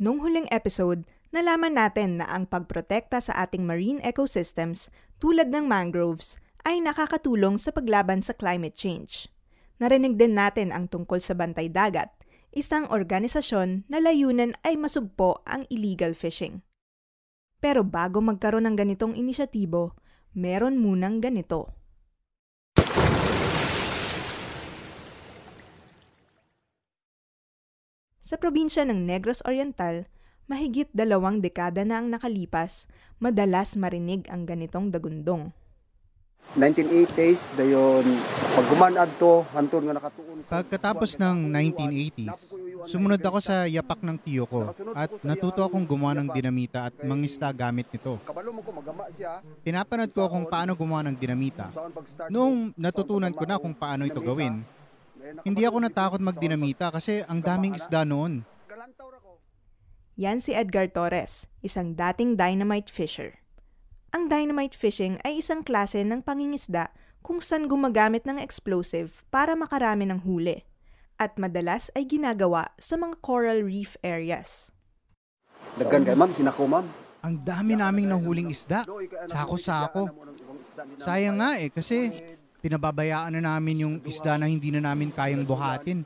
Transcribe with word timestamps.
Nung 0.00 0.24
huling 0.24 0.48
episode, 0.48 1.04
nalaman 1.28 1.76
natin 1.76 2.24
na 2.24 2.26
ang 2.32 2.48
pagprotekta 2.48 3.20
sa 3.20 3.36
ating 3.44 3.68
marine 3.68 4.00
ecosystems 4.00 4.88
tulad 5.20 5.52
ng 5.52 5.68
mangroves 5.68 6.40
ay 6.64 6.80
nakakatulong 6.80 7.60
sa 7.60 7.68
paglaban 7.68 8.24
sa 8.24 8.32
climate 8.32 8.72
change. 8.72 9.28
Narinig 9.76 10.16
din 10.16 10.32
natin 10.32 10.72
ang 10.72 10.88
tungkol 10.88 11.20
sa 11.20 11.36
bantay 11.36 11.68
dagat, 11.68 12.08
isang 12.56 12.88
organisasyon 12.88 13.84
na 13.92 14.00
layunan 14.00 14.56
ay 14.64 14.80
masugpo 14.80 15.44
ang 15.44 15.68
illegal 15.68 16.16
fishing. 16.16 16.64
Pero 17.60 17.84
bago 17.84 18.24
magkaroon 18.24 18.72
ng 18.72 18.76
ganitong 18.80 19.12
inisyatibo, 19.12 19.92
meron 20.32 20.80
munang 20.80 21.20
ganito. 21.20 21.76
Sa 28.30 28.38
probinsya 28.38 28.86
ng 28.86 29.10
Negros 29.10 29.42
Oriental, 29.42 30.06
mahigit 30.46 30.86
dalawang 30.94 31.42
dekada 31.42 31.82
na 31.82 31.98
ang 31.98 32.14
nakalipas, 32.14 32.86
madalas 33.18 33.74
marinig 33.74 34.22
ang 34.30 34.46
ganitong 34.46 34.94
dagundong. 34.94 35.50
1980s 36.54 37.58
dayon 37.58 38.06
pag 38.54 38.66
gumanad 38.70 39.10
to 39.18 39.42
hantod 39.50 39.82
nga 39.82 39.98
nakatuon 39.98 40.46
Pagkatapos 40.46 41.18
ng 41.18 41.50
1980s, 41.50 42.54
sumunod 42.86 43.18
ako 43.18 43.42
sa 43.42 43.66
yapak 43.66 43.98
ng 43.98 44.22
tiyo 44.22 44.46
ko 44.46 44.78
at 44.94 45.10
natuto 45.26 45.66
akong 45.66 45.82
gumawa 45.82 46.14
ng 46.22 46.30
dinamita 46.30 46.86
at 46.86 46.94
mangisda 47.02 47.50
gamit 47.50 47.90
nito. 47.90 48.22
kabalo 48.22 48.54
mo 48.54 48.62
ko 48.62 48.70
magama 48.70 49.10
siya 49.10 49.42
Pinapanood 49.66 50.14
ko 50.14 50.30
kung 50.30 50.46
paano 50.46 50.78
gumawa 50.78 51.02
ng 51.10 51.18
dinamita. 51.18 51.74
Noong 52.30 52.78
natutunan 52.78 53.34
ko 53.34 53.42
na 53.42 53.58
kung 53.58 53.74
paano 53.74 54.06
ito 54.06 54.22
gawin, 54.22 54.62
hindi 55.44 55.62
ako 55.64 55.76
natakot 55.84 56.20
magdinamita 56.20 56.90
kasi 56.90 57.22
ang 57.28 57.44
daming 57.44 57.76
isda 57.76 58.04
noon. 58.04 58.44
kalantaw 58.66 59.08
ra 59.12 59.18
ko 59.20 59.38
Yan 60.20 60.40
si 60.40 60.52
Edgar 60.52 60.88
Torres, 60.92 61.48
isang 61.64 61.96
dating 61.96 62.36
dynamite 62.36 62.92
fisher. 62.92 63.40
Ang 64.10 64.26
dynamite 64.26 64.74
fishing 64.74 65.22
ay 65.22 65.38
isang 65.38 65.62
klase 65.62 66.02
ng 66.02 66.26
pangingisda 66.26 66.90
kung 67.22 67.38
saan 67.38 67.70
gumagamit 67.70 68.26
ng 68.26 68.42
explosive 68.42 69.22
para 69.30 69.54
makarami 69.54 70.08
ng 70.08 70.26
huli 70.26 70.66
at 71.20 71.36
madalas 71.36 71.92
ay 71.92 72.08
ginagawa 72.08 72.72
sa 72.80 72.96
mga 72.96 73.20
coral 73.20 73.60
reef 73.60 73.94
areas. 74.00 74.72
daghan 75.76 76.02
kay 76.02 76.16
ma'am 76.16 76.32
sinako 76.32 76.64
ma'am 76.64 76.88
Ang 77.20 77.44
dami 77.44 77.76
naming 77.76 78.08
nahuling 78.08 78.48
isda. 78.48 78.80
Sako-sako. 79.28 80.08
Sayang 80.96 81.36
nga 81.36 81.60
eh 81.60 81.68
kasi 81.68 82.08
pinababayaan 82.60 83.40
na 83.40 83.42
namin 83.56 83.82
yung 83.82 83.96
isda 84.04 84.36
na 84.36 84.46
hindi 84.46 84.68
na 84.68 84.84
namin 84.84 85.08
kayang 85.10 85.48
buhatin. 85.48 86.04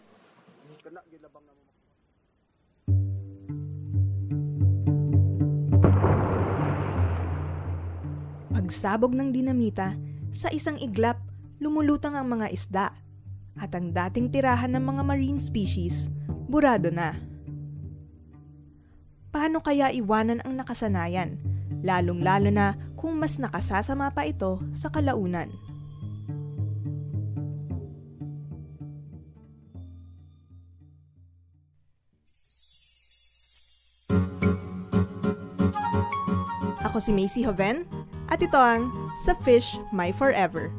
Pagsabog 8.54 9.12
ng 9.12 9.34
dinamita, 9.34 9.98
sa 10.34 10.48
isang 10.50 10.78
iglap, 10.78 11.20
lumulutang 11.58 12.14
ang 12.14 12.26
mga 12.26 12.46
isda 12.50 12.86
at 13.54 13.70
ang 13.74 13.94
dating 13.94 14.30
tirahan 14.30 14.74
ng 14.74 14.82
mga 14.82 15.02
marine 15.06 15.38
species, 15.38 16.10
burado 16.50 16.90
na. 16.90 17.18
Paano 19.34 19.58
kaya 19.58 19.90
iwanan 19.90 20.42
ang 20.46 20.54
nakasanayan, 20.58 21.38
lalong-lalo 21.82 22.50
na 22.54 22.78
kung 22.94 23.18
mas 23.18 23.38
nakasasama 23.38 24.14
pa 24.14 24.26
ito 24.26 24.62
sa 24.70 24.90
kalaunan? 24.90 25.50
Si 37.04 37.12
Macy 37.12 37.44
Hoven 37.44 37.84
at 38.32 38.40
ito 38.40 38.56
ang 38.56 38.88
Sa 39.20 39.36
Fish 39.44 39.76
My 39.92 40.08
Forever, 40.08 40.72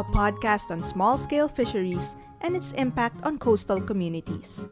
a 0.00 0.04
podcast 0.08 0.72
on 0.72 0.80
small-scale 0.80 1.52
fisheries 1.52 2.16
and 2.40 2.56
its 2.56 2.72
impact 2.80 3.20
on 3.28 3.36
coastal 3.36 3.76
communities. 3.84 4.64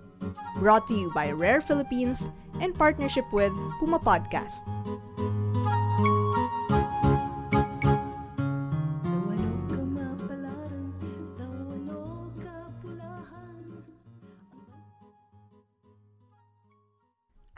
Brought 0.56 0.88
to 0.88 0.97
you 0.97 1.12
by 1.12 1.28
Rare 1.28 1.60
Philippines 1.60 2.32
in 2.65 2.72
partnership 2.72 3.28
with 3.37 3.53
Puma 3.76 4.00
Podcast. 4.00 4.65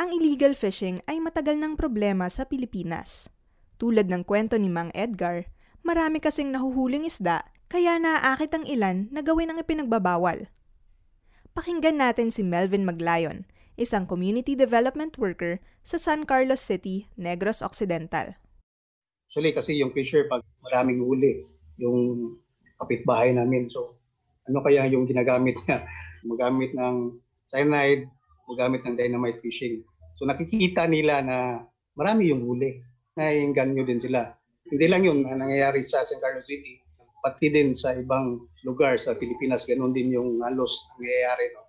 Ang 0.03 0.11
illegal 0.19 0.59
fishing 0.59 0.99
ay 1.07 1.23
matagal 1.23 1.55
ng 1.63 1.79
problema 1.79 2.27
sa 2.27 2.43
Pilipinas. 2.43 3.31
Tulad 3.77 4.09
ng 4.09 4.25
kwento 4.25 4.57
ni 4.57 4.73
Mang 4.73 4.89
Edgar, 4.97 5.53
marami 5.85 6.17
kasing 6.17 6.49
nahuhuling 6.49 7.05
isda 7.05 7.45
kaya 7.69 8.01
naaakit 8.01 8.49
ang 8.57 8.65
ilan 8.65 9.13
na 9.13 9.21
gawin 9.21 9.53
ang 9.53 9.61
ipinagbabawal. 9.61 10.49
Pakinggan 11.53 12.01
natin 12.01 12.33
si 12.33 12.41
Melvin 12.41 12.89
Maglayon, 12.89 13.45
isang 13.77 14.09
community 14.09 14.57
development 14.57 15.21
worker 15.21 15.61
sa 15.85 16.01
San 16.01 16.25
Carlos 16.25 16.65
City, 16.65 17.11
Negros 17.21 17.61
Occidental. 17.61 18.41
Actually, 19.29 19.53
kasi 19.53 19.77
yung 19.77 19.93
fisher, 19.93 20.25
pag 20.31 20.41
maraming 20.65 21.05
huli, 21.05 21.45
yung 21.77 22.33
kapitbahay 22.81 23.37
namin. 23.37 23.69
So, 23.69 24.01
ano 24.49 24.63
kaya 24.65 24.89
yung 24.89 25.05
ginagamit 25.05 25.59
niya? 25.67 25.85
Magamit 26.31 26.73
ng 26.73 27.19
cyanide, 27.45 28.09
magamit 28.47 28.83
ng 28.87 28.97
dynamite 28.97 29.43
fishing. 29.43 29.85
So, 30.17 30.25
nakikita 30.25 30.89
nila 30.89 31.21
na 31.21 31.67
marami 31.99 32.33
yung 32.33 32.47
huli. 32.47 32.81
Naiinganyo 33.17 33.83
din 33.89 34.01
sila. 34.01 34.33
Hindi 34.69 34.87
lang 34.87 35.03
yun 35.09 35.25
na 35.25 35.41
nangyayari 35.41 35.81
sa 35.81 36.05
San 36.05 36.21
Carlos 36.21 36.47
City, 36.47 36.77
pati 37.25 37.51
din 37.51 37.73
sa 37.73 37.97
ibang 37.97 38.45
lugar 38.63 39.01
sa 39.01 39.17
Pilipinas, 39.17 39.67
ganun 39.67 39.91
din 39.91 40.13
yung 40.13 40.45
halos 40.45 40.91
nangyayari. 41.01 41.51
No? 41.57 41.67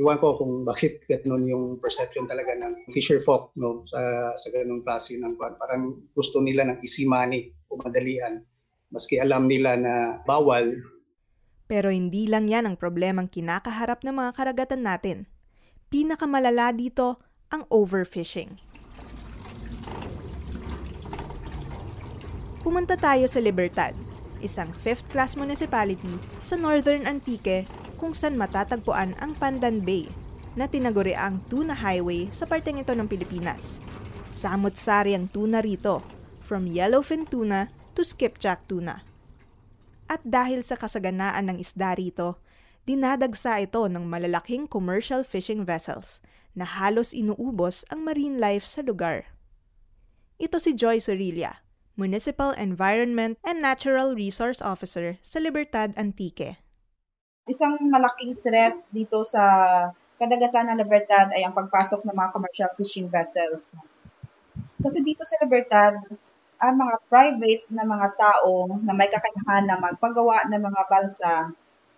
Iwan 0.00 0.18
ko 0.18 0.40
kung 0.40 0.64
bakit 0.68 1.04
ganun 1.10 1.44
yung 1.46 1.64
perception 1.78 2.26
talaga 2.26 2.56
ng 2.56 2.88
fisher 2.90 3.20
folk 3.20 3.52
no 3.56 3.84
sa 3.88 4.32
sa 4.36 4.48
ganung 4.52 4.84
klase 4.84 5.16
ng. 5.16 5.36
Parang 5.38 5.96
gusto 6.16 6.40
nila 6.40 6.66
ng 6.68 6.78
easy 6.84 7.04
money 7.08 7.52
o 7.72 7.78
madalian 7.80 8.44
maski 8.92 9.16
alam 9.16 9.48
nila 9.48 9.80
na 9.80 10.20
bawal 10.28 10.76
Pero 11.64 11.88
hindi 11.88 12.28
lang 12.28 12.52
yan 12.52 12.68
ang 12.68 12.76
problemang 12.76 13.32
kinakaharap 13.32 14.04
ng 14.04 14.12
mga 14.12 14.30
karagatan 14.36 14.84
natin. 14.84 15.18
Pinakamalala 15.88 16.68
dito 16.76 17.16
ang 17.48 17.64
overfishing. 17.72 18.60
Pumunta 22.72 22.96
tayo 22.96 23.28
sa 23.28 23.36
Libertad, 23.36 23.92
isang 24.40 24.72
fifth-class 24.72 25.36
municipality 25.36 26.16
sa 26.40 26.56
Northern 26.56 27.04
Antique 27.04 27.68
kung 28.00 28.16
saan 28.16 28.40
matatagpuan 28.40 29.12
ang 29.20 29.36
Pandan 29.36 29.84
Bay 29.84 30.08
na 30.56 30.64
tinaguri 30.64 31.12
ang 31.12 31.44
tuna 31.52 31.76
highway 31.76 32.32
sa 32.32 32.48
parteng 32.48 32.80
ito 32.80 32.96
ng 32.96 33.04
Pilipinas. 33.04 33.76
Samot-sari 34.32 35.12
ang 35.12 35.28
tuna 35.28 35.60
rito, 35.60 36.00
from 36.40 36.64
yellowfin 36.64 37.28
tuna 37.28 37.68
to 37.92 38.00
skipjack 38.00 38.64
tuna. 38.64 39.04
At 40.08 40.24
dahil 40.24 40.64
sa 40.64 40.80
kasaganaan 40.80 41.52
ng 41.52 41.60
isda 41.60 41.92
rito, 41.92 42.40
dinadagsa 42.88 43.60
ito 43.60 43.84
ng 43.84 44.08
malalaking 44.08 44.64
commercial 44.64 45.20
fishing 45.28 45.60
vessels 45.60 46.24
na 46.56 46.64
halos 46.64 47.12
inuubos 47.12 47.84
ang 47.92 48.00
marine 48.00 48.40
life 48.40 48.64
sa 48.64 48.80
lugar. 48.80 49.28
Ito 50.40 50.56
si 50.56 50.72
Joy 50.72 51.04
Sorilla, 51.04 51.61
Municipal 51.94 52.56
Environment 52.56 53.36
and 53.44 53.60
Natural 53.60 54.16
Resource 54.16 54.64
Officer 54.64 55.20
sa 55.20 55.38
Libertad 55.38 55.92
Antique. 55.94 56.56
Isang 57.44 57.76
malaking 57.92 58.32
threat 58.38 58.78
dito 58.88 59.20
sa 59.26 59.42
kadagatan 60.16 60.72
ng 60.72 60.78
Libertad 60.80 61.34
ay 61.36 61.44
ang 61.44 61.52
pagpasok 61.52 62.06
ng 62.06 62.16
mga 62.16 62.30
commercial 62.32 62.70
fishing 62.78 63.10
vessels. 63.12 63.76
Kasi 64.80 65.04
dito 65.04 65.26
sa 65.26 65.36
Libertad, 65.42 66.00
ang 66.62 66.74
mga 66.78 66.94
private 67.10 67.64
na 67.74 67.82
mga 67.82 68.08
tao 68.14 68.70
na 68.70 68.94
may 68.94 69.10
kakayahan 69.10 69.66
na 69.66 69.76
magpagawa 69.76 70.46
ng 70.46 70.62
mga 70.62 70.82
balsa 70.86 71.34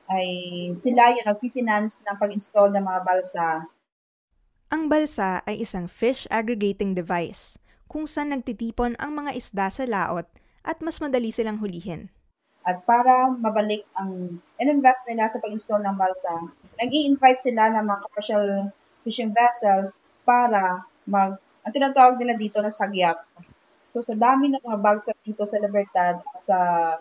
ay 0.08 0.28
sila 0.76 1.12
yung 1.12 1.28
nag-finance 1.28 2.04
ng 2.08 2.16
pag-install 2.16 2.72
ng 2.72 2.84
mga 2.84 3.00
balsa. 3.04 3.46
Ang 4.72 4.88
balsa 4.88 5.44
ay 5.44 5.60
isang 5.60 5.86
fish 5.86 6.24
aggregating 6.32 6.96
device 6.96 7.60
kung 7.94 8.10
saan 8.10 8.34
nagtitipon 8.34 8.98
ang 8.98 9.14
mga 9.14 9.38
isda 9.38 9.70
sa 9.70 9.86
laot 9.86 10.26
at 10.66 10.82
mas 10.82 10.98
madali 10.98 11.30
silang 11.30 11.62
hulihin. 11.62 12.10
At 12.66 12.82
para 12.82 13.30
mabalik 13.30 13.86
ang 13.94 14.42
in-invest 14.58 15.06
nila 15.06 15.30
sa 15.30 15.38
pag-install 15.38 15.78
ng 15.86 15.94
balsa, 15.94 16.34
nag 16.74 16.90
invite 16.90 17.38
sila 17.38 17.70
ng 17.70 17.86
mga 17.86 18.00
commercial 18.10 18.46
fishing 19.06 19.30
vessels 19.30 20.02
para 20.26 20.82
mag, 21.06 21.38
ang 21.62 21.70
tinatawag 21.70 22.18
nila 22.18 22.34
dito 22.34 22.58
na 22.58 22.72
sagyap. 22.72 23.22
So 23.94 24.02
sa 24.02 24.18
dami 24.18 24.50
ng 24.50 24.64
mga 24.64 24.80
balsa 24.82 25.14
dito 25.22 25.46
sa 25.46 25.62
Libertad 25.62 26.18
sa 26.42 26.56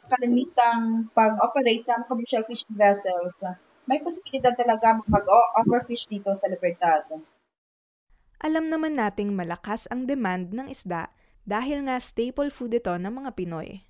kalimitang 0.05 1.09
pag-operate 1.09 1.89
ng 1.89 2.05
commercial 2.05 2.45
fishing 2.45 2.77
vessels, 2.77 3.41
may 3.89 3.97
posibilidad 3.97 4.53
talaga 4.53 5.01
mag-offer 5.09 5.81
fish 5.81 6.05
dito 6.05 6.37
sa 6.37 6.53
Libertad. 6.53 7.07
Alam 8.43 8.67
naman 8.67 8.99
nating 8.99 9.31
malakas 9.31 9.87
ang 9.87 10.03
demand 10.03 10.51
ng 10.51 10.67
isda 10.67 11.07
dahil 11.47 11.87
nga 11.87 11.95
staple 11.95 12.51
food 12.51 12.75
ito 12.75 12.91
ng 12.91 13.23
mga 13.23 13.39
Pinoy. 13.39 13.87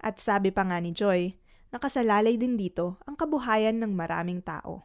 At 0.00 0.16
sabi 0.16 0.48
pa 0.48 0.64
nga 0.64 0.80
ni 0.80 0.96
Joy, 0.96 1.36
nakasalalay 1.68 2.40
din 2.40 2.56
dito 2.56 2.96
ang 3.04 3.20
kabuhayan 3.20 3.76
ng 3.76 3.92
maraming 3.92 4.40
tao. 4.40 4.80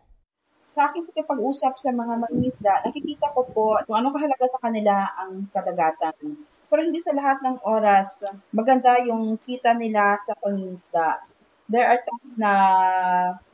Sa 0.68 0.92
akin 0.92 1.08
pag-usap 1.24 1.80
sa 1.80 1.96
mga 1.96 2.20
mangingisda, 2.20 2.84
nakikita 2.84 3.32
ko 3.32 3.48
po 3.48 3.80
kung 3.88 3.96
ano 3.96 4.12
kahalaga 4.12 4.44
sa 4.44 4.60
kanila 4.60 5.08
ang 5.16 5.48
kadagatan. 5.56 6.44
Pero 6.68 6.80
hindi 6.84 7.00
sa 7.00 7.16
lahat 7.16 7.40
ng 7.48 7.64
oras, 7.64 8.28
maganda 8.52 9.00
yung 9.08 9.40
kita 9.40 9.72
nila 9.80 10.20
sa 10.20 10.36
pangingisda. 10.36 11.24
There 11.72 11.88
are 11.88 12.04
times 12.04 12.44
na 12.44 12.52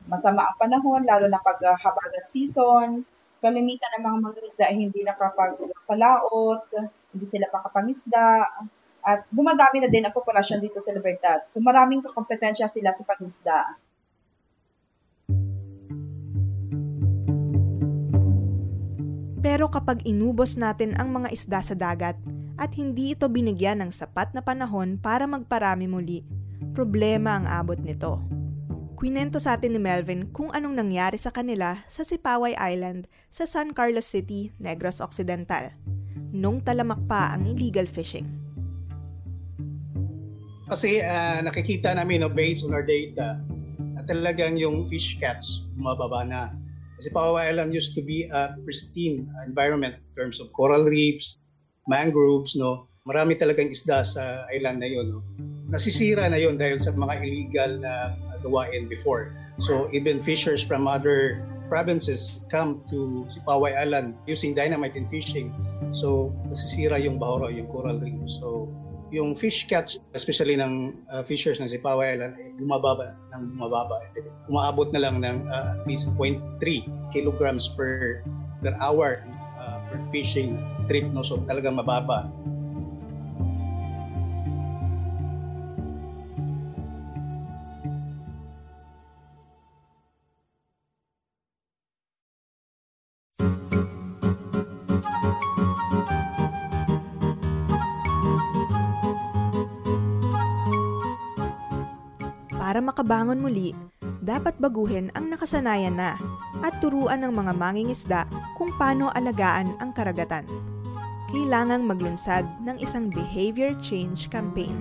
matama 0.10 0.50
ang 0.50 0.58
panahon, 0.58 1.06
lalo 1.06 1.30
na 1.30 1.38
pag 1.38 1.62
habagat 1.62 2.26
season, 2.26 3.06
kalimitan 3.44 3.92
ng 4.00 4.04
mga 4.08 4.18
mangingisda 4.24 4.64
ay 4.72 4.80
hindi 4.80 5.04
nakapagpalaot, 5.04 6.72
hindi 7.12 7.26
sila 7.28 7.52
makapangisda, 7.52 8.48
at 9.04 9.28
dumadami 9.28 9.84
na 9.84 9.92
din 9.92 10.08
ang 10.08 10.16
populasyon 10.16 10.64
dito 10.64 10.80
sa 10.80 10.96
Libertad. 10.96 11.44
So 11.52 11.60
maraming 11.60 12.08
kompetensya 12.08 12.72
sila 12.72 12.96
sa 12.96 13.04
pangisda. 13.04 13.76
Pero 19.44 19.68
kapag 19.68 20.08
inubos 20.08 20.56
natin 20.56 20.96
ang 20.96 21.12
mga 21.12 21.36
isda 21.36 21.60
sa 21.60 21.76
dagat 21.76 22.16
at 22.56 22.72
hindi 22.80 23.12
ito 23.12 23.28
binigyan 23.28 23.84
ng 23.84 23.92
sapat 23.92 24.32
na 24.32 24.40
panahon 24.40 24.96
para 24.96 25.28
magparami 25.28 25.84
muli, 25.84 26.24
problema 26.72 27.36
ang 27.36 27.46
abot 27.52 27.76
nito. 27.76 28.43
Kwinento 29.04 29.36
sa 29.36 29.60
atin 29.60 29.76
ni 29.76 29.84
Melvin 29.84 30.32
kung 30.32 30.48
anong 30.56 30.80
nangyari 30.80 31.20
sa 31.20 31.28
kanila 31.28 31.76
sa 31.92 32.08
Sipaway 32.08 32.56
Island 32.56 33.12
sa 33.28 33.44
San 33.44 33.76
Carlos 33.76 34.08
City, 34.08 34.56
Negros 34.64 35.04
Occidental, 35.04 35.76
nung 36.32 36.64
talamak 36.64 37.04
pa 37.04 37.36
ang 37.36 37.44
illegal 37.44 37.84
fishing. 37.84 38.24
Kasi 40.72 41.04
uh, 41.04 41.44
nakikita 41.44 41.92
namin 41.92 42.24
no, 42.24 42.32
based 42.32 42.64
on 42.64 42.72
our 42.72 42.88
data 42.88 43.44
na 43.92 44.08
talagang 44.08 44.56
yung 44.56 44.88
fish 44.88 45.20
catch 45.20 45.68
bumababa 45.76 46.24
na. 46.24 46.42
Kasi 46.96 47.12
Pawawa 47.12 47.44
Island 47.44 47.76
used 47.76 48.00
to 48.00 48.02
be 48.08 48.32
a 48.32 48.56
pristine 48.64 49.28
environment 49.44 50.00
in 50.00 50.12
terms 50.16 50.40
of 50.40 50.48
coral 50.56 50.88
reefs, 50.88 51.44
mangroves, 51.92 52.56
no. 52.56 52.88
Marami 53.04 53.36
talagang 53.36 53.68
isda 53.68 54.08
sa 54.08 54.48
island 54.48 54.80
na 54.80 54.88
yun. 54.88 55.12
No? 55.12 55.20
Nasisira 55.76 56.24
na 56.32 56.40
yun 56.40 56.56
dahil 56.56 56.80
sa 56.80 56.96
mga 56.96 57.20
illegal 57.20 57.84
na 57.84 58.16
gawain 58.44 58.92
before. 58.92 59.32
So 59.64 59.88
even 59.96 60.22
fishers 60.22 60.62
from 60.62 60.88
other 60.88 61.40
provinces 61.72 62.44
come 62.52 62.84
to 62.92 63.26
Sipaway 63.32 63.80
Island 63.80 64.20
using 64.28 64.54
dynamite 64.54 65.00
in 65.00 65.08
fishing. 65.08 65.56
So 65.96 66.36
nasisira 66.52 67.00
yung 67.00 67.18
bahoro, 67.18 67.48
yung 67.48 67.72
coral 67.72 67.98
reef. 67.98 68.28
So 68.28 68.68
yung 69.14 69.38
fish 69.38 69.70
catch, 69.70 70.02
especially 70.18 70.58
ng 70.58 70.98
uh, 71.14 71.22
fishers 71.22 71.62
ng 71.62 71.70
Sipawa 71.70 72.02
Island, 72.18 72.34
ay 72.42 72.50
bumababa 72.58 73.14
ng 73.38 73.54
bumababa. 73.54 74.02
Umaabot 74.50 74.90
na 74.90 75.06
lang 75.06 75.22
ng 75.22 75.46
uh, 75.46 75.78
at 75.78 75.86
least 75.86 76.10
0.3 76.18 76.42
kilograms 77.14 77.70
per 77.70 78.26
per 78.66 78.74
hour 78.82 79.22
uh, 79.62 79.78
per 79.86 80.02
fishing 80.10 80.58
trip. 80.90 81.06
No? 81.14 81.22
So 81.22 81.38
talagang 81.46 81.78
mababa. 81.78 82.26
Para 102.74 102.90
makabangon 102.90 103.38
muli, 103.38 103.70
dapat 104.26 104.58
baguhin 104.58 105.14
ang 105.14 105.30
nakasanayan 105.30 105.94
na 105.94 106.18
at 106.66 106.82
turuan 106.82 107.22
ng 107.22 107.30
mga 107.30 107.54
mangingisda 107.54 108.26
kung 108.58 108.74
paano 108.82 109.14
alagaan 109.14 109.78
ang 109.78 109.94
karagatan. 109.94 110.42
Kailangang 111.30 111.86
maglunsad 111.86 112.42
ng 112.66 112.82
isang 112.82 113.14
behavior 113.14 113.78
change 113.78 114.26
campaign. 114.34 114.74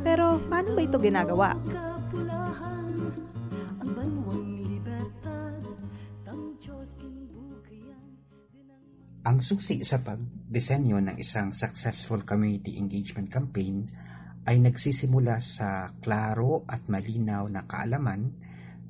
Pero 0.00 0.40
paano 0.48 0.72
ba 0.72 0.80
ito 0.80 0.96
ginagawa? 0.96 1.52
Ang 9.28 9.38
susi 9.44 9.84
sa 9.84 10.00
pagdisenyo 10.00 11.04
ng 11.04 11.16
isang 11.20 11.52
successful 11.52 12.24
community 12.24 12.80
engagement 12.80 13.28
campaign 13.28 13.92
ay 14.42 14.58
nagsisimula 14.58 15.38
sa 15.38 15.94
klaro 16.02 16.66
at 16.66 16.90
malinaw 16.90 17.46
na 17.46 17.62
kaalaman 17.62 18.34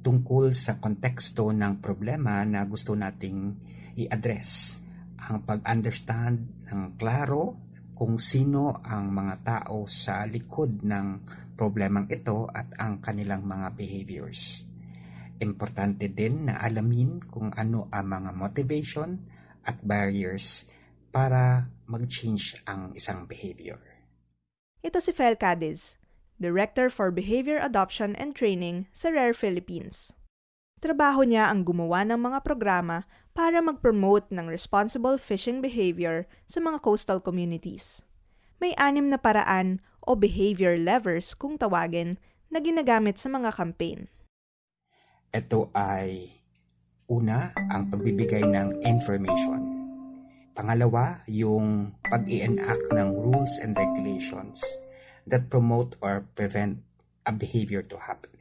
tungkol 0.02 0.50
sa 0.56 0.80
konteksto 0.80 1.52
ng 1.52 1.78
problema 1.78 2.42
na 2.42 2.64
gusto 2.64 2.96
nating 2.96 3.54
i-address. 4.00 4.80
Ang 5.22 5.46
pag-understand 5.46 6.66
ng 6.72 6.98
klaro 6.98 7.54
kung 7.94 8.18
sino 8.18 8.82
ang 8.82 9.12
mga 9.14 9.34
tao 9.44 9.86
sa 9.86 10.26
likod 10.26 10.82
ng 10.82 11.06
problemang 11.54 12.10
ito 12.10 12.50
at 12.50 12.72
ang 12.80 12.98
kanilang 12.98 13.46
mga 13.46 13.78
behaviors. 13.78 14.66
Importante 15.38 16.10
din 16.10 16.50
na 16.50 16.58
alamin 16.58 17.22
kung 17.30 17.54
ano 17.54 17.86
ang 17.94 18.06
mga 18.08 18.30
motivation 18.34 19.22
at 19.62 19.78
barriers 19.84 20.66
para 21.14 21.70
mag-change 21.86 22.58
ang 22.66 22.90
isang 22.96 23.28
behavior. 23.28 23.91
Ito 24.82 24.98
si 24.98 25.14
Fel 25.14 25.38
Cadiz, 25.38 25.94
Director 26.42 26.90
for 26.90 27.14
Behavior 27.14 27.62
Adoption 27.62 28.18
and 28.18 28.34
Training 28.34 28.90
sa 28.90 29.14
Rare 29.14 29.30
Philippines. 29.30 30.10
Trabaho 30.82 31.22
niya 31.22 31.46
ang 31.46 31.62
gumawa 31.62 32.02
ng 32.02 32.18
mga 32.18 32.42
programa 32.42 33.06
para 33.30 33.62
mag-promote 33.62 34.26
ng 34.34 34.50
responsible 34.50 35.22
fishing 35.22 35.62
behavior 35.62 36.26
sa 36.50 36.58
mga 36.58 36.82
coastal 36.82 37.22
communities. 37.22 38.02
May 38.58 38.74
anim 38.74 39.06
na 39.06 39.22
paraan 39.22 39.78
o 40.02 40.18
behavior 40.18 40.74
levers 40.74 41.38
kung 41.38 41.54
tawagin 41.54 42.18
na 42.50 42.58
ginagamit 42.58 43.22
sa 43.22 43.30
mga 43.30 43.54
campaign. 43.54 44.10
Ito 45.30 45.70
ay 45.78 46.42
una 47.06 47.54
ang 47.70 47.86
pagbibigay 47.86 48.42
ng 48.50 48.82
information 48.82 49.71
Pangalawa, 50.52 51.24
yung 51.32 51.96
pag-i-enact 52.04 52.92
ng 52.92 53.08
rules 53.16 53.56
and 53.64 53.72
regulations 53.72 54.60
that 55.24 55.48
promote 55.48 55.96
or 56.04 56.28
prevent 56.36 56.84
a 57.24 57.32
behavior 57.32 57.80
to 57.80 57.96
happen. 57.96 58.36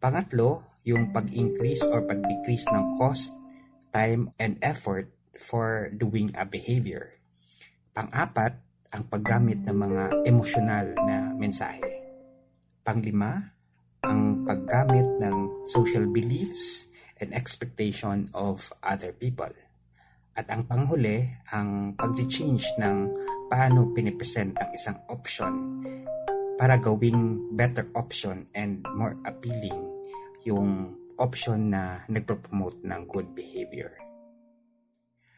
Pangatlo, 0.00 0.64
yung 0.88 1.12
pag-increase 1.12 1.84
or 1.84 2.00
pag-decrease 2.08 2.64
ng 2.72 2.96
cost, 2.96 3.36
time, 3.92 4.32
and 4.40 4.56
effort 4.64 5.12
for 5.36 5.92
doing 5.92 6.32
a 6.40 6.48
behavior. 6.48 7.20
Pang-apat, 7.92 8.56
ang 8.90 9.04
paggamit 9.06 9.60
ng 9.68 9.76
mga 9.76 10.02
emosyonal 10.24 10.96
na 11.04 11.36
mensahe. 11.36 12.00
Panglima, 12.80 13.54
ang 14.02 14.48
paggamit 14.48 15.04
ng 15.20 15.68
social 15.68 16.08
beliefs 16.08 16.88
and 17.20 17.36
expectation 17.36 18.24
of 18.32 18.72
other 18.80 19.12
people. 19.12 19.52
At 20.40 20.48
ang 20.48 20.64
panghuli, 20.64 21.20
ang 21.52 21.92
pag-change 22.00 22.80
ng 22.80 23.12
paano 23.52 23.92
pinipresent 23.92 24.56
ang 24.56 24.72
isang 24.72 24.96
option 25.12 25.84
para 26.56 26.80
gawing 26.80 27.52
better 27.52 27.84
option 27.92 28.48
and 28.56 28.80
more 28.96 29.20
appealing 29.28 29.76
yung 30.48 30.96
option 31.20 31.76
na 31.76 32.08
nagpropromote 32.08 32.80
ng 32.80 33.04
good 33.04 33.36
behavior. 33.36 33.92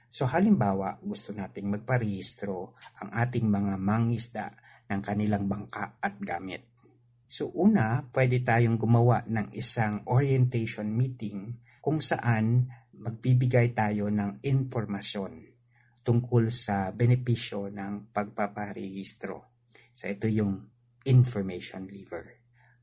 So 0.07 0.31
halimbawa, 0.31 1.03
gusto 1.03 1.35
nating 1.35 1.67
magparehistro 1.67 2.79
ang 3.03 3.11
ating 3.11 3.51
mga 3.51 3.75
mangisda 3.83 4.55
ng 4.87 5.03
kanilang 5.03 5.51
bangka 5.51 5.99
at 5.99 6.15
gamit. 6.23 6.63
So 7.27 7.51
una, 7.59 8.07
pwede 8.15 8.39
tayong 8.39 8.79
gumawa 8.79 9.27
ng 9.27 9.51
isang 9.51 10.07
orientation 10.07 10.95
meeting 10.95 11.59
kung 11.83 11.99
saan 11.99 12.71
magbibigay 13.03 13.75
tayo 13.75 14.07
ng 14.09 14.39
impormasyon 14.47 15.51
tungkol 16.07 16.51
sa 16.55 16.95
benepisyo 16.95 17.67
ng 17.71 18.15
pagpaparehistro. 18.15 19.67
So 19.91 20.07
ito 20.07 20.31
yung 20.31 20.71
information 21.07 21.91
lever. 21.91 22.43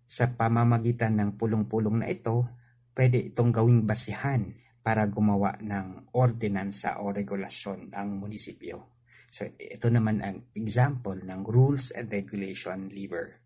Sa 0.10 0.28
pamamagitan 0.36 1.16
ng 1.20 1.40
pulong-pulong 1.40 2.04
na 2.04 2.08
ito, 2.12 2.52
pwede 2.96 3.32
itong 3.32 3.56
gawing 3.56 3.88
basihan 3.88 4.60
para 4.84 5.08
gumawa 5.08 5.56
ng 5.64 6.12
ordinansa 6.16 7.00
o 7.00 7.12
regulasyon 7.16 7.94
ng 7.94 8.10
munisipyo. 8.20 9.00
So 9.30 9.46
ito 9.46 9.88
naman 9.88 10.20
ang 10.26 10.50
example 10.58 11.22
ng 11.22 11.46
rules 11.46 11.94
and 11.94 12.10
regulation 12.10 12.90
lever. 12.90 13.40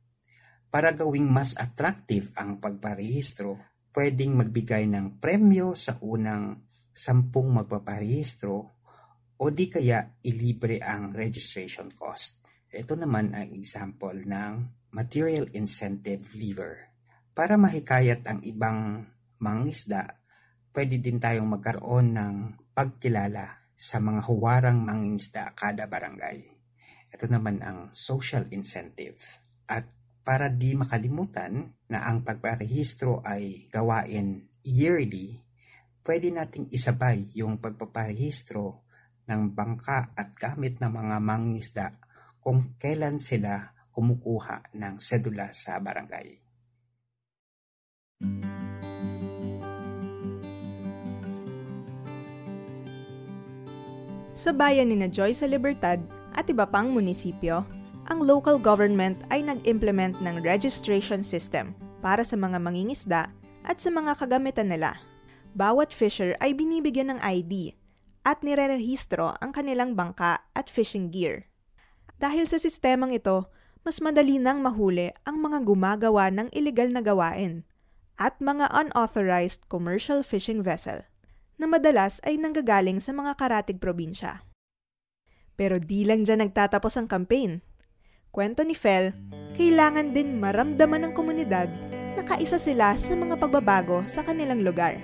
Para 0.74 0.96
gawing 0.96 1.30
mas 1.30 1.54
attractive 1.60 2.34
ang 2.40 2.58
pagparehistro, 2.58 3.73
pwedeng 3.94 4.42
magbigay 4.42 4.90
ng 4.90 5.22
premyo 5.22 5.78
sa 5.78 5.96
unang 6.02 6.66
sampung 6.94 7.54
magpaparehistro 7.54 8.58
o 9.38 9.44
di 9.50 9.70
kaya 9.70 10.18
ilibre 10.26 10.82
ang 10.82 11.14
registration 11.14 11.94
cost. 11.94 12.42
Ito 12.74 12.98
naman 12.98 13.38
ang 13.38 13.54
example 13.54 14.18
ng 14.26 14.54
material 14.98 15.46
incentive 15.54 16.34
lever. 16.34 16.90
Para 17.34 17.58
mahikayat 17.58 18.26
ang 18.30 18.42
ibang 18.46 19.10
mangisda, 19.42 20.22
pwede 20.74 20.98
din 20.98 21.22
tayong 21.22 21.50
magkaroon 21.50 22.18
ng 22.18 22.36
pagkilala 22.74 23.74
sa 23.74 24.02
mga 24.02 24.22
huwarang 24.26 24.82
mangingisda 24.82 25.54
kada 25.54 25.86
barangay. 25.86 26.46
Ito 27.14 27.30
naman 27.30 27.62
ang 27.62 27.94
social 27.94 28.50
incentive. 28.50 29.22
At 29.70 29.86
para 30.24 30.48
di 30.48 30.72
makalimutan 30.72 31.76
na 31.92 32.08
ang 32.08 32.24
pagparehistro 32.24 33.20
ay 33.28 33.68
gawain 33.68 34.48
yearly, 34.64 35.44
pwede 36.08 36.32
nating 36.32 36.72
isabay 36.72 37.28
yung 37.36 37.60
pagpaparehistro 37.60 38.88
ng 39.28 39.52
bangka 39.52 40.16
at 40.16 40.32
gamit 40.36 40.80
ng 40.80 40.92
mga 40.92 41.18
mangisda 41.20 41.88
kung 42.40 42.76
kailan 42.80 43.20
sila 43.20 43.76
kumukuha 43.92 44.74
ng 44.76 44.96
sedula 45.00 45.52
sa 45.52 45.80
barangay. 45.80 46.40
Sa 54.34 54.52
bayan 54.52 54.92
ni 54.92 55.00
na 55.00 55.08
Joy 55.08 55.32
sa 55.32 55.48
Libertad 55.48 56.04
at 56.36 56.44
iba 56.52 56.68
pang 56.68 56.92
munisipyo, 56.92 57.64
ang 58.12 58.20
local 58.28 58.60
government 58.60 59.24
ay 59.32 59.40
nag-implement 59.46 60.20
ng 60.20 60.44
registration 60.44 61.24
system 61.24 61.72
para 62.04 62.26
sa 62.28 62.36
mga 62.36 62.60
mangingisda 62.60 63.32
at 63.64 63.80
sa 63.80 63.88
mga 63.88 64.20
kagamitan 64.20 64.68
nila. 64.68 65.00
Bawat 65.56 65.96
fisher 65.96 66.36
ay 66.44 66.52
binibigyan 66.52 67.16
ng 67.16 67.20
ID 67.24 67.78
at 68.28 68.44
nirerehistro 68.44 69.36
ang 69.40 69.56
kanilang 69.56 69.96
bangka 69.96 70.44
at 70.52 70.68
fishing 70.68 71.12
gear. 71.14 71.48
Dahil 72.20 72.48
sa 72.48 72.60
sistemang 72.60 73.16
ito, 73.16 73.48
mas 73.84 74.00
madali 74.00 74.40
nang 74.40 74.64
mahuli 74.64 75.12
ang 75.28 75.44
mga 75.44 75.64
gumagawa 75.64 76.32
ng 76.32 76.48
illegal 76.56 76.88
na 76.92 77.04
gawain 77.04 77.68
at 78.16 78.40
mga 78.40 78.72
unauthorized 78.72 79.68
commercial 79.68 80.24
fishing 80.24 80.64
vessel 80.64 81.04
na 81.60 81.68
madalas 81.68 82.24
ay 82.24 82.40
nanggagaling 82.40 83.00
sa 83.04 83.12
mga 83.12 83.36
karatig 83.36 83.80
probinsya. 83.80 84.48
Pero 85.54 85.78
di 85.78 86.08
lang 86.08 86.26
dyan 86.26 86.42
nagtatapos 86.42 86.98
ang 86.98 87.08
campaign 87.12 87.62
Kwento 88.34 88.66
ni 88.66 88.74
Fel, 88.74 89.14
kailangan 89.54 90.10
din 90.10 90.42
maramdaman 90.42 91.06
ng 91.06 91.14
komunidad 91.14 91.70
na 92.18 92.26
kaisa 92.26 92.58
sila 92.58 92.98
sa 92.98 93.14
mga 93.14 93.38
pagbabago 93.38 94.02
sa 94.10 94.26
kanilang 94.26 94.66
lugar. 94.66 94.98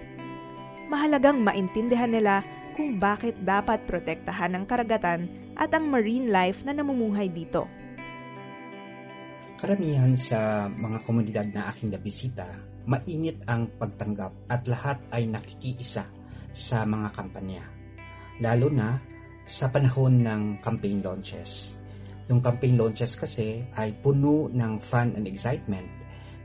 Mahalagang 0.89 1.37
maintindihan 1.37 2.09
nila 2.09 2.41
kung 2.73 2.97
bakit 2.97 3.37
dapat 3.45 3.85
protektahan 3.85 4.57
ang 4.57 4.65
karagatan 4.65 5.29
at 5.53 5.69
ang 5.77 5.93
marine 5.93 6.33
life 6.33 6.65
na 6.65 6.73
namumuhay 6.73 7.29
dito. 7.29 7.69
Karamihan 9.61 10.17
sa 10.17 10.65
mga 10.65 10.97
komunidad 11.05 11.45
na 11.53 11.69
aking 11.69 11.93
nabisita, 11.93 12.49
mainit 12.89 13.45
ang 13.45 13.69
pagtanggap 13.77 14.33
at 14.49 14.65
lahat 14.65 14.97
ay 15.13 15.29
nakikiisa 15.29 16.01
sa 16.49 16.81
mga 16.81 17.13
kampanya. 17.13 17.61
Lalo 18.41 18.73
na 18.73 18.97
sa 19.45 19.69
panahon 19.69 20.17
ng 20.25 20.65
campaign 20.65 21.05
launches 21.05 21.78
yung 22.29 22.45
campaign 22.45 22.77
launches 22.77 23.17
kasi 23.17 23.65
ay 23.73 23.97
puno 23.97 24.47
ng 24.53 24.77
fun 24.79 25.17
and 25.17 25.25
excitement. 25.25 25.89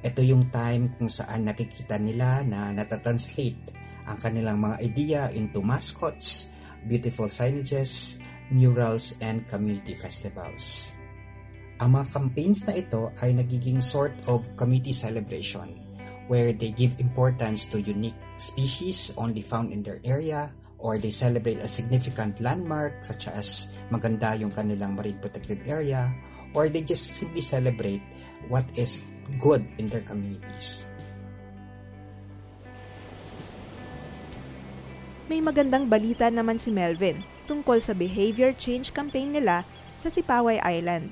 Ito 0.01 0.25
yung 0.25 0.49
time 0.49 0.97
kung 0.97 1.13
saan 1.13 1.45
nakikita 1.45 2.01
nila 2.01 2.41
na 2.45 2.73
natatranslate 2.73 3.73
ang 4.09 4.17
kanilang 4.21 4.61
mga 4.61 4.77
idea 4.81 5.21
into 5.37 5.61
mascots, 5.61 6.49
beautiful 6.89 7.29
signages, 7.29 8.17
murals, 8.49 9.17
and 9.21 9.45
community 9.49 9.97
festivals. 9.97 10.97
Ang 11.81 12.01
mga 12.01 12.07
campaigns 12.13 12.65
na 12.65 12.81
ito 12.81 13.13
ay 13.21 13.37
nagiging 13.37 13.85
sort 13.85 14.17
of 14.25 14.45
community 14.57 14.93
celebration 14.93 15.85
where 16.33 16.57
they 16.57 16.73
give 16.73 16.97
importance 16.97 17.69
to 17.69 17.77
unique 17.77 18.17
species 18.41 19.13
only 19.21 19.45
found 19.45 19.69
in 19.69 19.85
their 19.85 20.01
area 20.01 20.49
or 20.85 21.01
they 21.01 21.09
celebrate 21.09 21.65
a 21.65 21.67
significant 21.67 22.37
landmark 22.45 23.01
such 23.01 23.25
as 23.33 23.73
maganda 23.89 24.37
yung 24.37 24.53
kanilang 24.53 24.93
marine 24.93 25.17
protected 25.17 25.57
area 25.65 26.13
or 26.53 26.69
they 26.69 26.85
just 26.85 27.17
simply 27.17 27.41
celebrate 27.41 28.05
what 28.53 28.69
is 28.77 29.01
good 29.41 29.65
in 29.81 29.89
their 29.89 30.05
communities. 30.05 30.85
May 35.25 35.41
magandang 35.41 35.89
balita 35.89 36.29
naman 36.29 36.61
si 36.61 36.69
Melvin 36.69 37.25
tungkol 37.49 37.81
sa 37.81 37.97
behavior 37.97 38.53
change 38.53 38.93
campaign 38.93 39.33
nila 39.33 39.65
sa 39.97 40.13
Sipaway 40.13 40.61
Island. 40.61 41.09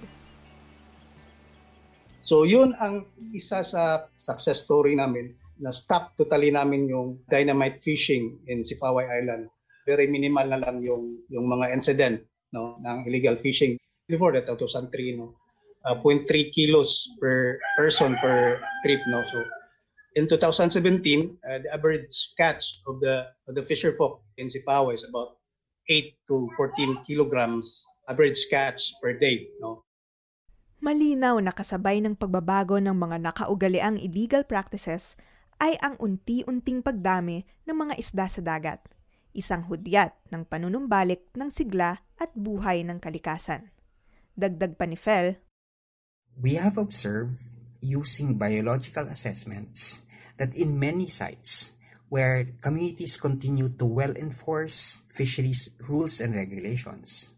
So 2.20 2.44
yun 2.44 2.76
ang 2.76 3.08
isa 3.32 3.64
sa 3.64 4.04
success 4.20 4.68
story 4.68 5.00
namin 5.00 5.32
na 5.56 5.72
stop 5.72 6.12
totally 6.20 6.52
namin 6.52 6.92
yung 6.92 7.24
dynamite 7.32 7.80
fishing 7.80 8.36
in 8.52 8.60
Sipaway 8.60 9.08
Island 9.08 9.48
very 9.86 10.06
minimal 10.06 10.46
na 10.46 10.60
lang 10.62 10.82
yung 10.82 11.18
yung 11.28 11.46
mga 11.50 11.72
incident 11.74 12.22
no 12.54 12.78
ng 12.82 13.08
illegal 13.08 13.34
fishing. 13.38 13.78
Before 14.06 14.34
that 14.34 14.46
2003 14.46 15.18
no 15.18 15.34
uh, 15.86 15.96
0.3 15.98 16.28
kilos 16.54 17.10
per 17.18 17.58
person 17.78 18.14
per 18.22 18.60
trip 18.82 19.00
no. 19.10 19.22
So 19.26 19.42
in 20.14 20.28
2017 20.28 21.38
uh, 21.42 21.58
the 21.64 21.70
average 21.72 22.34
catch 22.38 22.82
of 22.86 23.00
the 23.00 23.30
of 23.48 23.56
the 23.56 23.64
fisher 23.64 23.94
folk 23.96 24.22
in 24.38 24.46
Sipawa 24.46 24.94
is 24.94 25.06
about 25.08 25.40
8 25.88 26.14
to 26.30 26.46
14 26.54 27.02
kilograms 27.02 27.82
average 28.06 28.38
catch 28.50 28.94
per 29.02 29.16
day 29.16 29.48
no. 29.58 29.82
Malinaw 30.82 31.38
na 31.38 31.54
kasabay 31.54 32.02
ng 32.02 32.18
pagbabago 32.18 32.82
ng 32.82 32.94
mga 32.94 33.22
nakaugaliang 33.22 34.02
illegal 34.02 34.42
practices 34.42 35.14
ay 35.62 35.78
ang 35.78 35.94
unti-unting 36.02 36.82
pagdami 36.82 37.46
ng 37.70 37.76
mga 37.86 37.94
isda 38.02 38.26
sa 38.26 38.42
dagat 38.42 38.82
isang 39.32 39.68
hudyat 39.68 40.16
ng 40.32 40.48
panunumbalik 40.48 41.32
ng 41.36 41.48
sigla 41.48 42.04
at 42.20 42.32
buhay 42.36 42.84
ng 42.86 43.00
kalikasan. 43.00 43.72
Dagdag 44.36 44.80
pa 44.80 44.88
ni 44.88 44.96
Fel, 44.96 45.40
We 46.32 46.56
have 46.56 46.80
observed 46.80 47.44
using 47.84 48.40
biological 48.40 49.04
assessments 49.04 50.08
that 50.40 50.56
in 50.56 50.80
many 50.80 51.12
sites 51.12 51.76
where 52.08 52.56
communities 52.60 53.20
continue 53.20 53.68
to 53.68 53.84
well 53.84 54.16
enforce 54.16 55.04
fisheries 55.12 55.76
rules 55.88 56.20
and 56.20 56.32
regulations, 56.34 57.36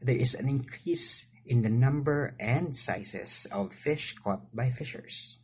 there 0.00 0.16
is 0.16 0.32
an 0.32 0.48
increase 0.48 1.28
in 1.44 1.62
the 1.62 1.72
number 1.72 2.36
and 2.38 2.76
sizes 2.76 3.46
of 3.52 3.72
fish 3.72 4.14
caught 4.16 4.44
by 4.54 4.70
fishers. 4.70 5.38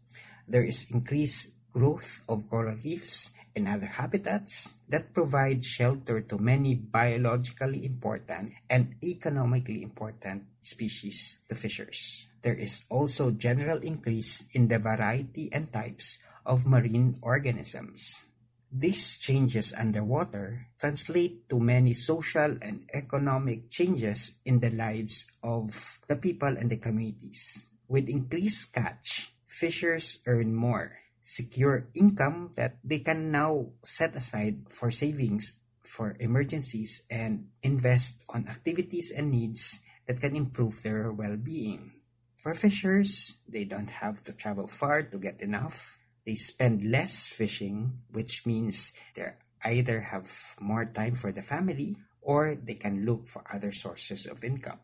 There 0.48 0.64
is 0.64 0.86
increased 0.88 1.52
growth 1.72 2.24
of 2.28 2.48
coral 2.48 2.76
reefs 2.80 3.32
and 3.56 3.66
other 3.66 3.88
habitats 3.88 4.76
that 4.86 5.16
provide 5.16 5.64
shelter 5.64 6.20
to 6.20 6.36
many 6.36 6.76
biologically 6.76 7.88
important 7.88 8.52
and 8.68 8.94
economically 9.02 9.82
important 9.82 10.44
species 10.60 11.40
to 11.48 11.56
fishers. 11.56 12.28
There 12.42 12.54
is 12.54 12.84
also 12.92 13.32
general 13.32 13.80
increase 13.80 14.44
in 14.52 14.68
the 14.68 14.78
variety 14.78 15.48
and 15.50 15.72
types 15.72 16.18
of 16.44 16.68
marine 16.68 17.16
organisms. 17.22 18.28
These 18.70 19.18
changes 19.18 19.72
underwater 19.72 20.68
translate 20.78 21.48
to 21.48 21.58
many 21.58 21.94
social 21.94 22.60
and 22.60 22.84
economic 22.92 23.70
changes 23.70 24.36
in 24.44 24.60
the 24.60 24.70
lives 24.70 25.26
of 25.42 25.98
the 26.06 26.16
people 26.16 26.54
and 26.54 26.68
the 26.68 26.76
communities. 26.76 27.66
With 27.88 28.10
increased 28.10 28.74
catch, 28.74 29.32
fishers 29.46 30.20
earn 30.26 30.54
more 30.54 31.05
secure 31.26 31.90
income 31.90 32.54
that 32.54 32.78
they 32.86 33.02
can 33.02 33.34
now 33.34 33.66
set 33.82 34.14
aside 34.14 34.62
for 34.70 34.94
savings 34.94 35.58
for 35.82 36.14
emergencies 36.20 37.02
and 37.10 37.50
invest 37.66 38.22
on 38.30 38.46
activities 38.46 39.10
and 39.10 39.34
needs 39.34 39.82
that 40.06 40.20
can 40.20 40.36
improve 40.36 40.82
their 40.86 41.10
well-being. 41.10 41.90
For 42.38 42.54
fishers, 42.54 43.42
they 43.48 43.64
don't 43.64 43.90
have 43.90 44.22
to 44.22 44.32
travel 44.32 44.70
far 44.70 45.02
to 45.02 45.18
get 45.18 45.42
enough. 45.42 45.98
They 46.24 46.36
spend 46.36 46.86
less 46.86 47.26
fishing, 47.26 48.06
which 48.10 48.46
means 48.46 48.94
they 49.14 49.34
either 49.64 50.14
have 50.14 50.30
more 50.60 50.86
time 50.86 51.16
for 51.16 51.32
the 51.32 51.42
family 51.42 51.96
or 52.22 52.54
they 52.54 52.74
can 52.78 53.04
look 53.04 53.26
for 53.26 53.42
other 53.50 53.72
sources 53.72 54.26
of 54.26 54.44
income. 54.44 54.78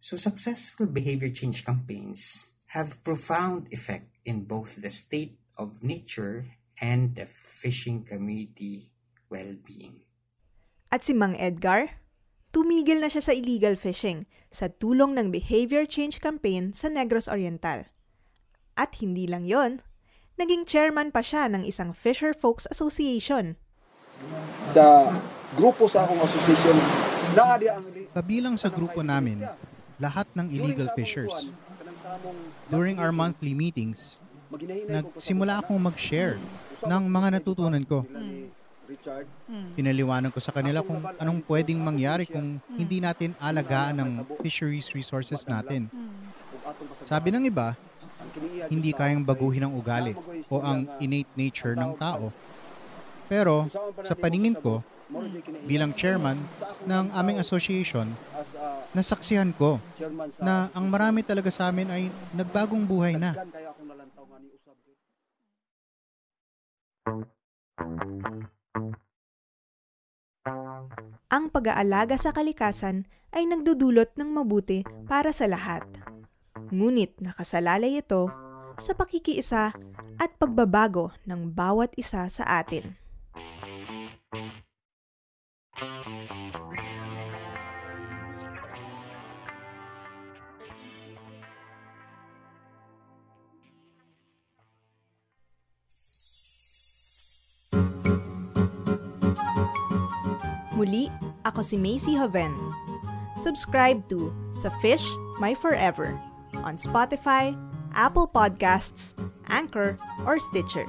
So 0.00 0.16
successful 0.16 0.86
behavior 0.86 1.30
change 1.30 1.64
campaigns 1.64 2.50
have 2.74 3.02
profound 3.04 3.68
effect 3.70 4.10
in 4.24 4.44
both 4.44 4.82
the 4.82 4.90
state 4.90 5.38
of 5.56 5.82
nature 5.82 6.58
and 6.80 7.14
the 7.14 7.26
fishing 7.26 8.02
community 8.02 8.90
well-being. 9.30 10.06
At 10.90 11.02
si 11.02 11.14
Mang 11.14 11.34
Edgar, 11.38 11.98
tumigil 12.54 13.02
na 13.02 13.10
siya 13.10 13.22
sa 13.22 13.32
illegal 13.34 13.74
fishing 13.74 14.30
sa 14.54 14.70
tulong 14.70 15.18
ng 15.18 15.34
behavior 15.34 15.82
change 15.82 16.22
campaign 16.22 16.70
sa 16.70 16.86
Negros 16.86 17.26
Oriental. 17.26 17.90
At 18.78 18.98
hindi 19.02 19.26
lang 19.26 19.46
yon, 19.46 19.82
naging 20.38 20.66
chairman 20.66 21.10
pa 21.10 21.22
siya 21.22 21.50
ng 21.50 21.66
isang 21.66 21.90
Fisher 21.90 22.34
Folks 22.34 22.66
Association. 22.70 23.58
Sa 24.70 25.10
grupo 25.58 25.90
sa 25.90 26.06
akong 26.06 26.22
association, 26.22 26.78
naa 27.34 27.58
di 27.58 27.66
ang 27.66 27.82
Kabilang 28.14 28.54
sa 28.54 28.70
grupo 28.70 29.02
namin, 29.02 29.42
lahat 29.98 30.30
ng 30.38 30.46
illegal 30.54 30.86
fishers. 30.94 31.50
During 32.70 33.02
our 33.02 33.10
monthly 33.10 33.58
meetings, 33.58 34.22
nagsimula 34.88 35.60
akong 35.62 35.80
mag-share 35.80 36.38
ng 36.84 37.02
mga 37.08 37.28
natutunan 37.40 37.84
ko. 37.84 38.06
Pinaliwanag 39.74 40.30
ko 40.30 40.40
sa 40.40 40.52
kanila 40.52 40.84
kung 40.84 41.00
anong 41.16 41.40
pwedeng 41.48 41.80
mangyari 41.80 42.28
kung 42.28 42.60
hindi 42.76 43.00
natin 43.00 43.32
alagaan 43.40 43.96
ng 43.98 44.10
fisheries 44.44 44.92
resources 44.92 45.48
natin. 45.48 45.88
Sabi 47.02 47.32
ng 47.32 47.48
iba, 47.48 47.74
hindi 48.68 48.90
kayang 48.92 49.24
baguhin 49.24 49.68
ang 49.68 49.74
ugali 49.76 50.12
o 50.50 50.60
ang 50.60 50.86
innate 51.00 51.30
nature 51.36 51.74
ng 51.76 51.96
tao. 51.96 52.28
Pero 53.24 53.68
sa 54.04 54.12
paningin 54.12 54.56
ko, 54.58 54.84
bilang 55.68 55.92
chairman 55.92 56.40
ng 56.88 57.12
aming 57.12 57.38
association, 57.40 58.12
nasaksihan 58.96 59.52
ko 59.56 59.80
na 60.40 60.70
ang 60.72 60.88
marami 60.88 61.20
talaga 61.26 61.50
sa 61.52 61.68
amin 61.68 61.88
ay 61.90 62.02
nagbagong 62.32 62.84
buhay 62.86 63.18
na. 63.18 63.36
Ang 71.34 71.50
pag-aalaga 71.50 72.14
sa 72.14 72.30
kalikasan 72.30 73.10
ay 73.34 73.50
nagdudulot 73.50 74.14
ng 74.14 74.30
mabuti 74.30 74.86
para 75.10 75.34
sa 75.34 75.50
lahat. 75.50 75.82
Ngunit 76.70 77.18
nakasalalay 77.18 77.98
ito 77.98 78.30
sa 78.78 78.94
pakikiisa 78.94 79.74
at 80.18 80.30
pagbabago 80.38 81.10
ng 81.26 81.50
bawat 81.50 81.90
isa 81.98 82.30
sa 82.30 82.44
atin. 82.62 83.03
Muli, 100.74 101.08
ako 101.48 101.64
si 101.64 101.80
Macy 101.80 102.12
Haven. 102.12 102.52
Subscribe 103.40 104.04
to 104.12 104.28
Sa 104.52 104.68
Fish 104.84 105.04
My 105.40 105.56
Forever 105.56 106.12
on 106.60 106.76
Spotify, 106.76 107.56
Apple 107.96 108.28
Podcasts, 108.28 109.16
Anchor, 109.48 109.96
or 110.28 110.36
Stitcher. 110.36 110.84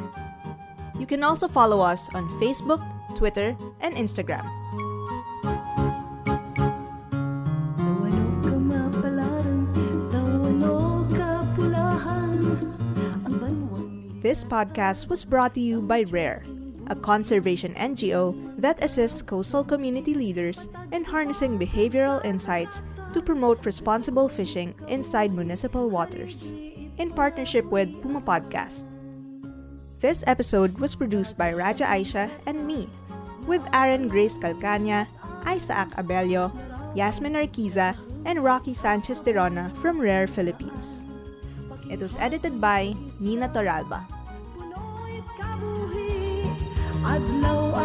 You 0.99 1.07
can 1.07 1.23
also 1.23 1.47
follow 1.47 1.79
us 1.79 2.07
on 2.11 2.27
Facebook, 2.39 2.83
Twitter, 3.15 3.55
and 3.79 3.95
Instagram. 3.95 4.43
This 14.25 14.41
podcast 14.41 15.05
was 15.05 15.21
brought 15.21 15.53
to 15.53 15.61
you 15.61 15.85
by 15.85 16.01
RARE, 16.09 16.41
a 16.87 16.95
conservation 16.97 17.77
NGO 17.77 18.33
that 18.57 18.83
assists 18.83 19.21
coastal 19.21 19.63
community 19.63 20.15
leaders 20.15 20.67
in 20.89 21.05
harnessing 21.05 21.61
behavioral 21.61 22.25
insights 22.25 22.81
to 23.13 23.21
promote 23.21 23.63
responsible 23.69 24.27
fishing 24.27 24.73
inside 24.87 25.29
municipal 25.29 25.91
waters, 25.93 26.49
in 26.97 27.13
partnership 27.13 27.69
with 27.69 28.01
Puma 28.01 28.19
Podcast. 28.19 28.89
This 30.01 30.23
episode 30.25 30.73
was 30.81 30.97
produced 30.97 31.37
by 31.37 31.53
Raja 31.53 31.85
Aisha 31.85 32.25
and 32.47 32.65
me, 32.65 32.89
with 33.45 33.61
Aaron 33.77 34.07
Grace 34.07 34.39
Calcania, 34.39 35.05
Isaac 35.45 35.93
Abello, 36.01 36.49
Yasmin 36.97 37.37
Arquiza, 37.37 37.93
and 38.25 38.43
Rocky 38.43 38.73
Sanchez 38.73 39.21
Tirona 39.21 39.69
from 39.77 40.01
Rare 40.01 40.25
Philippines. 40.25 41.05
It 41.91 42.01
was 42.01 42.17
edited 42.17 42.59
by 42.59 42.95
Nina 43.19 43.49
Toralba. 43.49 44.14
I've 47.07 47.21
no 47.35 47.75
idea. 47.75 47.84